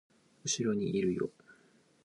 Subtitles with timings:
[0.43, 1.29] 後ろにいるよ